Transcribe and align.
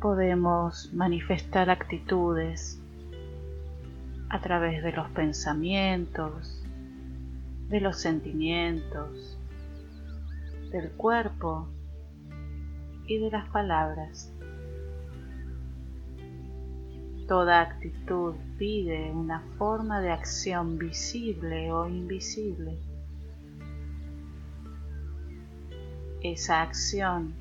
podemos 0.00 0.92
manifestar 0.92 1.70
actitudes 1.70 2.80
a 4.30 4.40
través 4.40 4.82
de 4.82 4.92
los 4.92 5.08
pensamientos, 5.10 6.62
de 7.68 7.80
los 7.80 7.98
sentimientos, 8.00 9.38
del 10.70 10.90
cuerpo 10.92 11.68
y 13.06 13.18
de 13.18 13.30
las 13.30 13.48
palabras. 13.48 14.32
Toda 17.26 17.60
actitud 17.60 18.34
pide 18.56 19.10
una 19.10 19.40
forma 19.58 20.00
de 20.00 20.10
acción 20.10 20.78
visible 20.78 21.72
o 21.72 21.86
invisible. 21.86 22.78
Esa 26.22 26.62
acción 26.62 27.34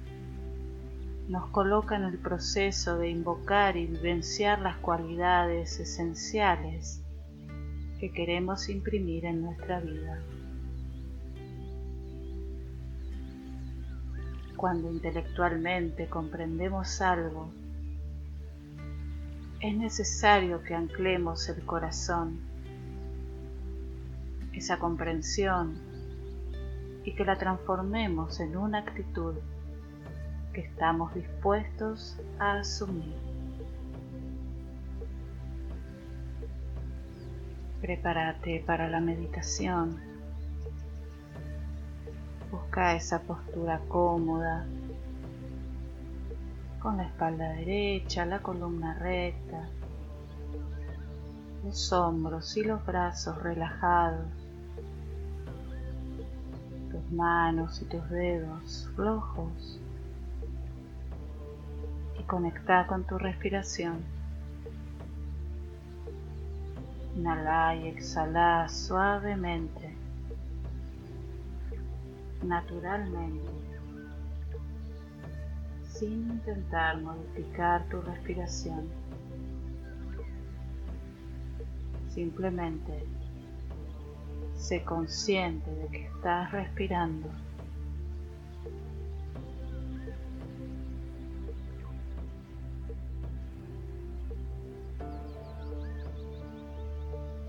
nos 1.28 1.50
coloca 1.50 1.98
en 1.98 2.04
el 2.04 2.18
proceso 2.18 2.98
de 2.98 3.10
invocar 3.10 3.76
y 3.76 3.86
vivenciar 3.86 4.60
las 4.62 4.78
cualidades 4.78 5.80
esenciales 5.80 7.02
que 8.00 8.12
queremos 8.12 8.70
imprimir 8.70 9.26
en 9.26 9.42
nuestra 9.42 9.82
vida. 9.82 10.22
Cuando 14.56 14.90
intelectualmente 14.92 16.08
comprendemos 16.08 17.02
algo, 17.02 17.52
es 19.60 19.76
necesario 19.76 20.64
que 20.64 20.76
anclemos 20.76 21.50
el 21.50 21.66
corazón, 21.66 22.40
esa 24.54 24.80
comprensión, 24.80 25.76
y 27.04 27.14
que 27.14 27.26
la 27.26 27.38
transformemos 27.38 28.40
en 28.40 28.58
una 28.58 28.80
actitud 28.80 29.36
estamos 30.62 31.14
dispuestos 31.14 32.18
a 32.40 32.60
asumir. 32.60 33.16
Prepárate 37.82 38.64
para 38.66 38.90
la 38.90 39.00
meditación. 39.00 39.98
Busca 42.52 42.96
esa 42.96 43.22
postura 43.22 43.80
cómoda, 43.88 44.66
con 46.82 46.98
la 46.98 47.04
espalda 47.04 47.50
derecha, 47.54 48.26
la 48.26 48.40
columna 48.40 48.96
recta, 48.96 49.68
los 51.64 51.92
hombros 51.92 52.56
y 52.58 52.64
los 52.64 52.84
brazos 52.86 53.42
relajados, 53.44 54.26
tus 56.90 57.12
manos 57.12 57.82
y 57.82 57.86
tus 57.86 58.10
dedos 58.10 58.90
flojos 58.96 59.80
conecta 62.28 62.86
con 62.86 63.06
tu 63.06 63.18
respiración. 63.18 64.04
Inhala 67.16 67.76
y 67.76 67.88
exhala 67.88 68.68
suavemente, 68.70 69.96
naturalmente, 72.44 73.50
sin 75.94 76.30
intentar 76.30 77.02
modificar 77.02 77.84
tu 77.86 78.02
respiración. 78.02 78.88
Simplemente 82.14 83.04
sé 84.56 84.84
consciente 84.84 85.70
de 85.72 85.88
que 85.88 86.06
estás 86.06 86.52
respirando. 86.52 87.30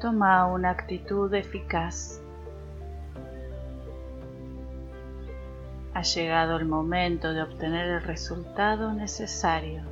Toma 0.00 0.47
una 0.47 0.70
actitud 0.70 1.34
eficaz. 1.34 2.20
Ha 5.92 6.03
llegado 6.03 6.56
el 6.56 6.66
momento 6.66 7.32
de 7.32 7.42
obtener 7.42 7.86
el 7.88 8.03
resultado 8.03 8.92
necesario. 8.92 9.82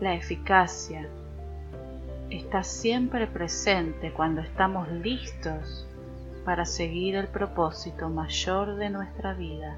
La 0.00 0.14
eficacia 0.14 1.08
está 2.30 2.62
siempre 2.62 3.26
presente 3.26 4.12
cuando 4.12 4.40
estamos 4.40 4.88
listos 4.88 5.84
para 6.44 6.64
seguir 6.64 7.16
el 7.16 7.26
propósito 7.26 8.08
mayor 8.08 8.76
de 8.76 8.88
nuestra 8.88 9.34
vida. 9.34 9.76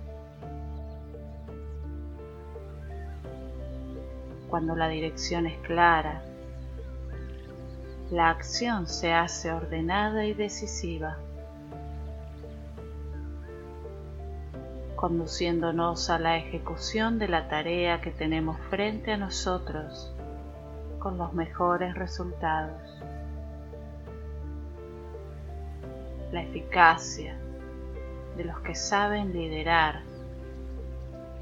Cuando 4.50 4.76
la 4.76 4.88
dirección 4.88 5.46
es 5.46 5.56
clara, 5.60 6.27
la 8.10 8.30
acción 8.30 8.86
se 8.86 9.12
hace 9.12 9.52
ordenada 9.52 10.24
y 10.24 10.32
decisiva, 10.32 11.18
conduciéndonos 14.96 16.08
a 16.08 16.18
la 16.18 16.38
ejecución 16.38 17.18
de 17.18 17.28
la 17.28 17.48
tarea 17.48 18.00
que 18.00 18.10
tenemos 18.10 18.58
frente 18.70 19.12
a 19.12 19.18
nosotros 19.18 20.10
con 20.98 21.18
los 21.18 21.34
mejores 21.34 21.94
resultados. 21.96 22.80
La 26.32 26.42
eficacia 26.42 27.36
de 28.38 28.44
los 28.44 28.58
que 28.60 28.74
saben 28.74 29.34
liderar 29.34 30.00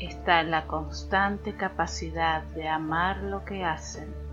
está 0.00 0.40
en 0.40 0.50
la 0.50 0.66
constante 0.66 1.54
capacidad 1.54 2.42
de 2.42 2.68
amar 2.68 3.18
lo 3.18 3.44
que 3.44 3.64
hacen 3.64 4.25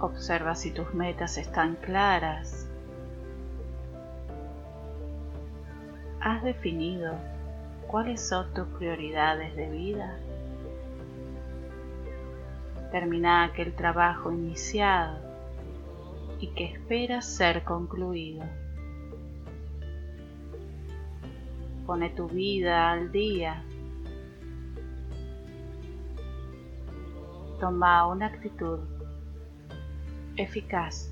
Observa 0.00 0.54
si 0.54 0.70
tus 0.70 0.94
metas 0.94 1.36
están 1.36 1.76
claras. 1.76 2.66
¿Has 6.22 6.42
definido 6.42 7.18
cuáles 7.86 8.26
son 8.26 8.52
tus 8.54 8.66
prioridades 8.78 9.54
de 9.56 9.68
vida? 9.68 10.18
Termina 12.90 13.44
aquel 13.44 13.74
trabajo 13.74 14.32
iniciado 14.32 15.18
y 16.40 16.46
que 16.48 16.64
espera 16.64 17.20
ser 17.20 17.62
concluido. 17.64 18.42
Pone 21.84 22.08
tu 22.08 22.26
vida 22.26 22.90
al 22.90 23.12
día. 23.12 23.62
Toma 27.60 28.06
una 28.06 28.26
actitud 28.26 28.99
eficaz. 30.42 31.10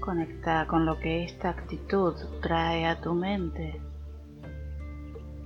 Conecta 0.00 0.66
con 0.66 0.84
lo 0.84 0.98
que 0.98 1.24
esta 1.24 1.50
actitud 1.50 2.14
trae 2.42 2.86
a 2.86 3.00
tu 3.00 3.14
mente, 3.14 3.80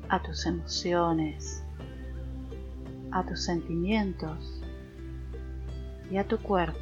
a 0.09 0.21
tus 0.22 0.47
emociones, 0.47 1.62
a 3.12 3.25
tus 3.25 3.44
sentimientos 3.44 4.62
y 6.10 6.16
a 6.16 6.27
tu 6.27 6.38
cuerpo. 6.38 6.78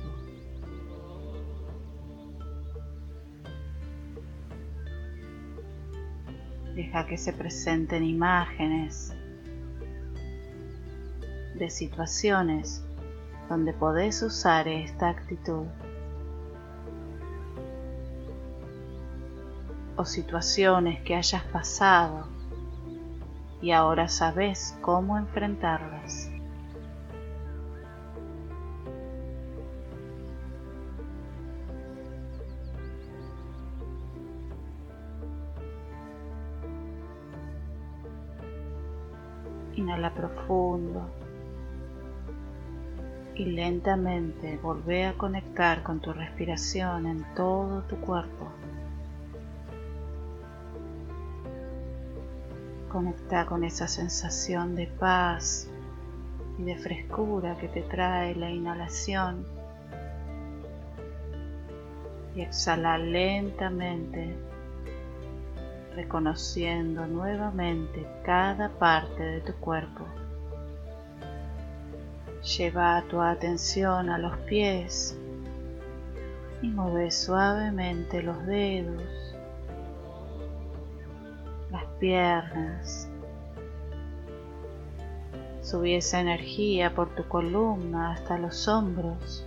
Deja 6.74 7.06
que 7.06 7.16
se 7.16 7.32
presenten 7.32 8.04
imágenes 8.04 9.15
de 11.58 11.70
situaciones 11.70 12.84
donde 13.48 13.72
podés 13.72 14.22
usar 14.22 14.68
esta 14.68 15.08
actitud 15.08 15.66
o 19.96 20.04
situaciones 20.04 21.00
que 21.02 21.14
hayas 21.14 21.44
pasado 21.44 22.26
y 23.62 23.70
ahora 23.72 24.08
sabes 24.08 24.76
cómo 24.82 25.16
enfrentarlas. 25.16 26.30
Inhala 39.74 40.12
profundo 40.14 41.25
y 43.36 43.44
lentamente 43.44 44.58
volvé 44.62 45.04
a 45.04 45.12
conectar 45.18 45.82
con 45.82 46.00
tu 46.00 46.12
respiración 46.12 47.06
en 47.06 47.24
todo 47.34 47.82
tu 47.82 47.96
cuerpo. 47.96 48.48
Conecta 52.90 53.44
con 53.44 53.62
esa 53.62 53.88
sensación 53.88 54.74
de 54.74 54.86
paz 54.86 55.68
y 56.58 56.62
de 56.62 56.76
frescura 56.78 57.56
que 57.56 57.68
te 57.68 57.82
trae 57.82 58.34
la 58.34 58.50
inhalación 58.50 59.44
y 62.34 62.40
exhala 62.40 62.96
lentamente 62.96 64.34
reconociendo 65.94 67.06
nuevamente 67.06 68.06
cada 68.24 68.70
parte 68.70 69.22
de 69.22 69.40
tu 69.40 69.52
cuerpo. 69.54 70.06
Lleva 72.46 73.02
tu 73.10 73.20
atención 73.20 74.08
a 74.08 74.18
los 74.18 74.36
pies 74.46 75.18
y 76.62 76.68
mueve 76.68 77.10
suavemente 77.10 78.22
los 78.22 78.46
dedos, 78.46 79.34
las 81.72 81.84
piernas. 81.98 83.08
Subí 85.60 85.94
esa 85.94 86.20
energía 86.20 86.94
por 86.94 87.08
tu 87.16 87.26
columna 87.26 88.12
hasta 88.12 88.38
los 88.38 88.68
hombros, 88.68 89.44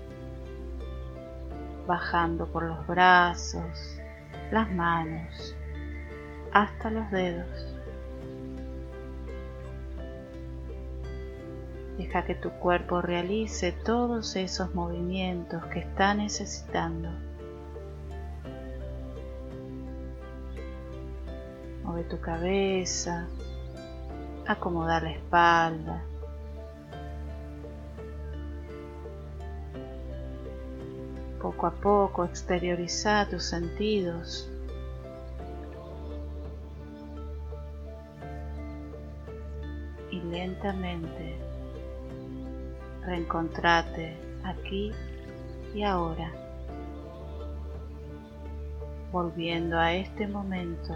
bajando 1.87 2.47
por 2.47 2.63
los 2.63 2.85
brazos, 2.85 3.97
las 4.51 4.69
manos, 4.73 5.55
hasta 6.51 6.91
los 6.91 7.09
dedos. 7.11 7.68
Deja 11.99 12.23
que 12.23 12.33
tu 12.33 12.49
cuerpo 12.51 13.01
realice 13.01 13.73
todos 13.73 14.37
esos 14.37 14.73
movimientos 14.73 15.65
que 15.65 15.79
está 15.79 16.13
necesitando. 16.13 17.09
Mueve 21.83 22.05
tu 22.05 22.21
cabeza, 22.21 23.27
acomoda 24.47 25.01
la 25.01 25.11
espalda. 25.11 26.01
Poco 31.41 31.67
a 31.67 31.71
poco 31.71 32.23
exterioriza 32.23 33.27
tus 33.29 33.43
sentidos 33.43 34.49
y 40.09 40.21
lentamente 40.21 41.48
reencontrate 43.05 44.17
aquí 44.43 44.91
y 45.73 45.83
ahora, 45.83 46.31
volviendo 49.11 49.77
a 49.77 49.93
este 49.93 50.27
momento 50.27 50.95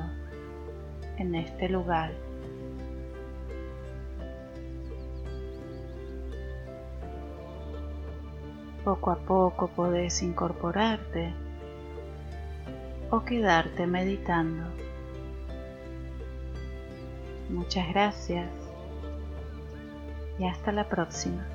en 1.18 1.36
este 1.36 1.70
lugar. 1.70 2.12
Poco 8.84 9.12
a 9.12 9.16
poco 9.16 9.68
podés 9.70 10.22
incorporarte 10.22 11.34
o 13.10 13.24
quedarte 13.24 13.88
meditando. 13.88 14.64
Muchas 17.50 17.88
gracias 17.90 18.50
y 20.40 20.48
hasta 20.48 20.72
la 20.72 20.90
próxima. 20.90 21.53